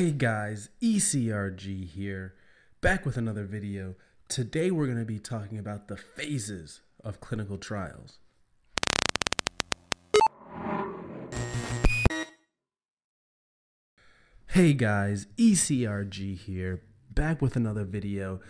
[0.00, 2.32] Hey guys, ECRG here,
[2.80, 3.96] back with another video.
[4.28, 8.18] Today we're going to be talking about the phases of clinical trials.
[14.46, 16.80] Hey guys, ECRG here,
[17.10, 18.40] back with another video.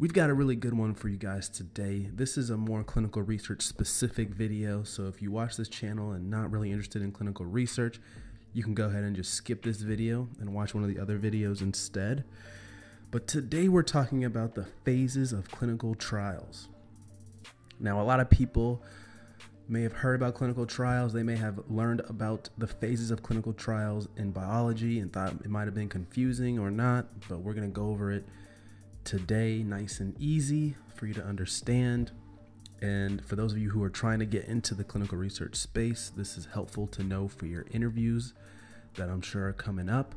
[0.00, 2.10] We've got a really good one for you guys today.
[2.12, 6.28] This is a more clinical research specific video, so if you watch this channel and
[6.28, 8.00] not really interested in clinical research,
[8.52, 11.18] you can go ahead and just skip this video and watch one of the other
[11.18, 12.24] videos instead.
[13.10, 16.68] But today we're talking about the phases of clinical trials.
[17.80, 18.82] Now, a lot of people
[19.68, 21.12] may have heard about clinical trials.
[21.12, 25.50] They may have learned about the phases of clinical trials in biology and thought it
[25.50, 28.24] might have been confusing or not, but we're going to go over it
[29.04, 32.10] today, nice and easy for you to understand.
[32.80, 36.12] And for those of you who are trying to get into the clinical research space,
[36.14, 38.34] this is helpful to know for your interviews
[38.94, 40.14] that I'm sure are coming up.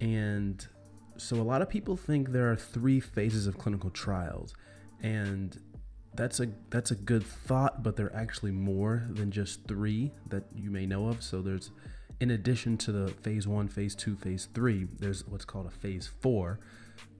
[0.00, 0.66] And
[1.16, 4.54] so, a lot of people think there are three phases of clinical trials,
[5.02, 5.58] and
[6.14, 10.44] that's a that's a good thought, but there are actually more than just three that
[10.54, 11.22] you may know of.
[11.22, 11.70] So there's,
[12.20, 16.06] in addition to the phase one, phase two, phase three, there's what's called a phase
[16.06, 16.58] four,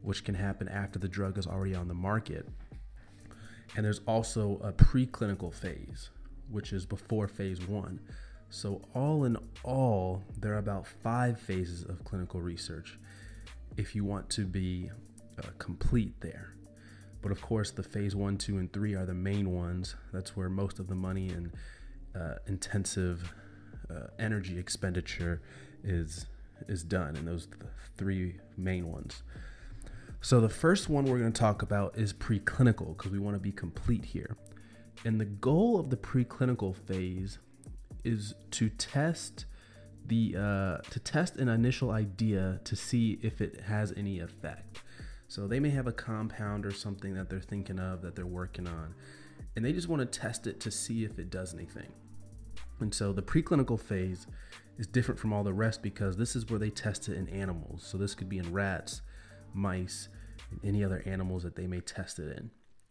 [0.03, 2.48] which can happen after the drug is already on the market.
[3.75, 6.11] And there's also a preclinical phase,
[6.50, 8.00] which is before phase one.
[8.48, 12.98] So, all in all, there are about five phases of clinical research
[13.77, 14.91] if you want to be
[15.39, 16.55] uh, complete there.
[17.23, 19.97] But of course, the phase one, two, and three are the main ones.
[20.12, 21.51] That's where most of the money and
[22.14, 23.34] uh, intensive
[23.91, 25.42] uh, energy expenditure
[25.83, 26.27] is
[26.69, 27.48] is done, and those
[27.97, 29.23] three main ones.
[30.27, 33.41] So the first one we're going to talk about is preclinical because we want to
[33.41, 34.37] be complete here.
[35.05, 37.39] And the goal of the preclinical phase
[38.03, 39.45] is to test
[40.05, 44.83] the uh, to test an initial idea to see if it has any effect.
[45.29, 48.67] So they may have a compound or something that they're thinking of that they're working
[48.67, 48.97] on,
[49.55, 51.92] and they just want to test it to see if it does anything.
[52.81, 54.27] And so the preclinical phase
[54.77, 57.85] is different from all the rest because this is where they test it in animals.
[57.86, 59.03] So this could be in rats,
[59.55, 60.09] mice,
[60.51, 62.51] and any other animals that they may test it in.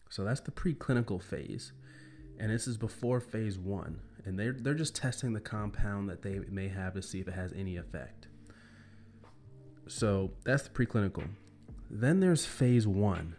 [0.10, 1.74] So that's the preclinical phase.
[2.40, 4.00] And this is before phase one.
[4.26, 7.34] And they're, they're just testing the compound that they may have to see if it
[7.34, 8.28] has any effect.
[9.88, 11.28] So that's the preclinical.
[11.90, 13.36] Then there's phase one.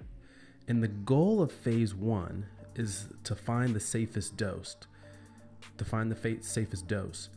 [0.68, 4.76] And the goal of phase one is to find the safest dose,
[5.78, 7.30] to find the safest dose,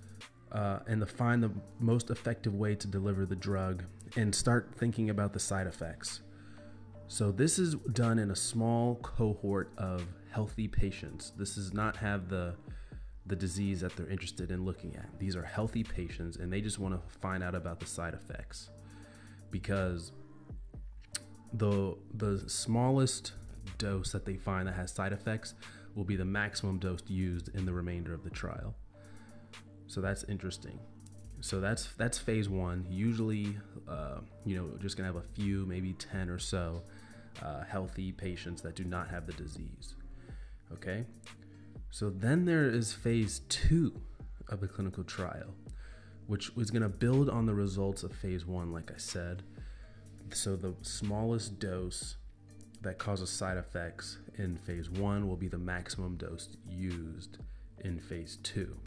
[0.51, 3.83] uh, and to find the most effective way to deliver the drug
[4.15, 6.21] and start thinking about the side effects.
[7.11, 11.33] So this is done in a small cohort of healthy patients.
[11.35, 12.55] This does not have the
[13.25, 15.07] the disease that they're interested in looking at.
[15.19, 18.69] These are healthy patients and they just want to find out about the side effects.
[19.49, 20.11] Because
[21.51, 23.33] the the smallest
[23.79, 25.55] dose that they find that has side effects
[25.95, 28.75] will be the maximum dose used in the remainder of the trial.
[29.87, 30.77] So that's interesting.
[31.41, 32.85] So that's that's phase one.
[32.87, 36.83] Usually, uh, you know, just gonna have a few, maybe ten or so
[37.41, 39.95] uh, healthy patients that do not have the disease.
[40.71, 41.05] Okay,
[41.89, 43.93] so then there is phase two
[44.49, 45.53] of the clinical trial,
[46.27, 49.43] which is going to build on the results of phase one, like I said.
[50.31, 52.17] So the smallest dose
[52.81, 57.39] that causes side effects in phase one will be the maximum dose used
[57.83, 58.77] in phase two.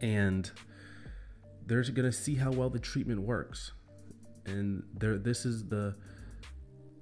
[0.00, 0.50] And
[1.66, 3.72] they're going to see how well the treatment works.
[4.44, 5.96] And there, this is the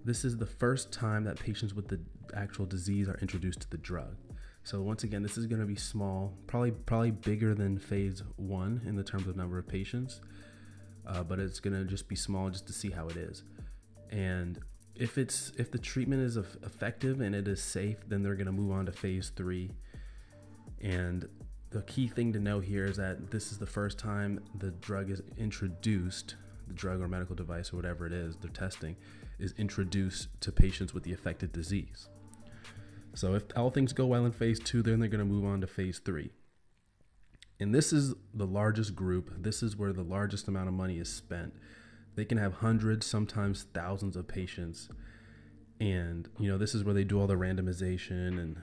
[0.05, 2.01] this is the first time that patients with the
[2.35, 4.17] actual disease are introduced to the drug.
[4.65, 8.81] So once again, this is going to be small, probably probably bigger than phase one
[8.87, 10.21] in the terms of number of patients,
[11.07, 13.43] uh, but it's going to just be small just to see how it is.
[14.11, 14.61] And
[14.95, 18.53] if it's if the treatment is effective and it is safe, then they're going to
[18.53, 19.71] move on to phase three.
[20.81, 21.29] And
[21.71, 25.11] the key thing to know here is that this is the first time the drug
[25.11, 26.37] is introduced,
[26.73, 28.97] drug or medical device or whatever it is they're testing
[29.39, 32.09] is introduced to patients with the affected disease.
[33.15, 35.61] So if all things go well in phase two, then they're going to move on
[35.61, 36.31] to phase three.
[37.61, 39.31] And this is the largest group.
[39.39, 41.55] This is where the largest amount of money is spent.
[42.15, 44.89] They can have hundreds, sometimes thousands of patients.
[45.79, 48.57] And, you know, this is where they do all the randomization and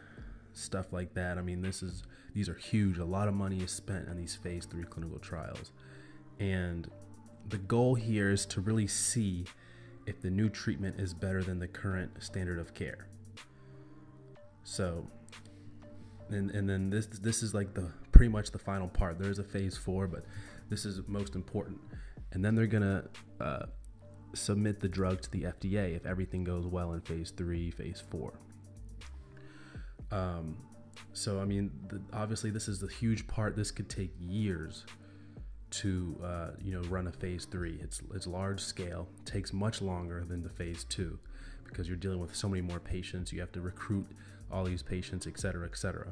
[0.53, 1.37] stuff like that.
[1.37, 2.03] I mean, this is
[2.33, 2.97] these are huge.
[2.97, 5.71] A lot of money is spent on these phase 3 clinical trials.
[6.39, 6.89] And
[7.49, 9.45] the goal here is to really see
[10.05, 13.07] if the new treatment is better than the current standard of care.
[14.63, 15.07] So,
[16.29, 19.19] and and then this this is like the pretty much the final part.
[19.19, 20.25] There is a phase four, but
[20.69, 21.79] this is most important.
[22.31, 23.05] and then they're gonna
[23.41, 23.65] uh,
[24.33, 28.39] submit the drug to the FDA if everything goes well in phase three, phase four.
[30.11, 30.57] Um,
[31.13, 33.55] so I mean, the, obviously, this is the huge part.
[33.55, 34.85] This could take years
[35.71, 37.79] to uh, you know run a phase three.
[37.81, 41.19] It's it's large scale, takes much longer than the phase two
[41.65, 43.31] because you're dealing with so many more patients.
[43.31, 44.07] You have to recruit
[44.51, 46.11] all these patients, et cetera, et cetera.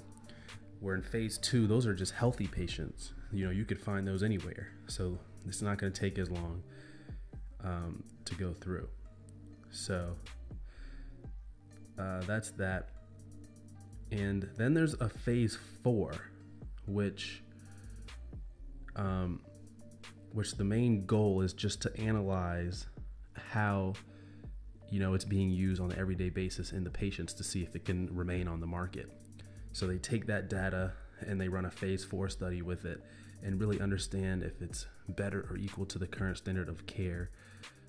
[0.79, 3.13] Where in phase two, those are just healthy patients.
[3.31, 4.69] You know, you could find those anywhere.
[4.87, 5.17] So
[5.47, 6.61] it's not going to take as long
[7.63, 8.87] um, to go through.
[9.71, 10.15] So
[11.97, 12.89] uh, that's that.
[14.11, 16.13] And then there's a phase four,
[16.85, 17.43] which
[18.95, 19.41] um,
[20.33, 22.87] which the main goal is just to analyze
[23.51, 23.93] how
[24.89, 27.75] you know it's being used on an everyday basis in the patients to see if
[27.75, 29.11] it can remain on the market.
[29.73, 30.93] So they take that data
[31.25, 33.03] and they run a phase four study with it
[33.43, 37.29] and really understand if it's better or equal to the current standard of care,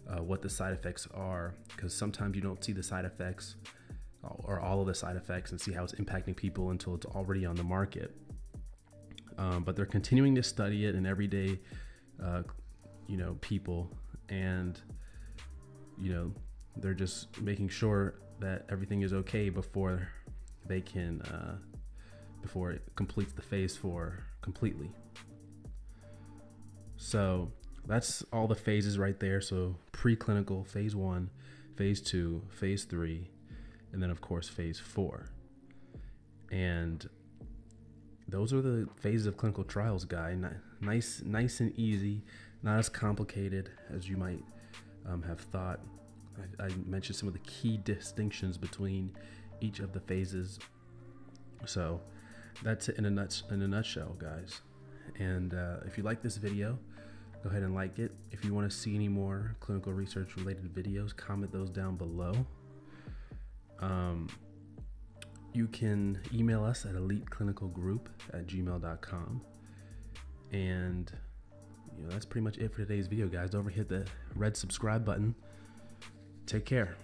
[0.08, 3.56] uh, what the side effects are, because sometimes you don't see the side effects
[4.22, 7.46] or all of the side effects and see how it's impacting people until it's already
[7.46, 8.14] on the market.
[9.38, 11.60] Um, but they're continuing to study it in everyday,
[12.22, 12.42] uh,
[13.06, 13.90] you know, people,
[14.28, 14.80] and
[16.00, 16.32] you know,
[16.76, 20.08] they're just making sure that everything is okay before
[20.66, 21.56] they can, uh,
[22.40, 24.90] before it completes the phase four completely.
[26.96, 27.50] So
[27.86, 29.40] that's all the phases right there.
[29.40, 31.30] So preclinical, phase one,
[31.76, 33.30] phase two, phase three,
[33.92, 35.30] and then of course phase four.
[36.50, 37.08] And
[38.28, 40.36] those are the phases of clinical trials, guy.
[40.80, 42.22] Nice, nice and easy,
[42.62, 44.44] not as complicated as you might
[45.08, 45.80] um, have thought.
[46.60, 49.16] I, I mentioned some of the key distinctions between
[49.60, 50.58] each of the phases.
[51.64, 52.00] So
[52.62, 54.60] that's it in a nuts in a nutshell, guys.
[55.18, 56.78] And uh, if you like this video,
[57.42, 58.12] go ahead and like it.
[58.30, 62.34] If you want to see any more clinical research related videos, comment those down below.
[63.80, 64.28] Um,
[65.52, 69.40] you can email us at eliteclinicalgroup at gmail.com.
[70.52, 71.12] And
[71.96, 73.50] you know, that's pretty much it for today's video, guys.
[73.50, 75.34] Don't forget the red subscribe button.
[76.46, 76.96] Take care.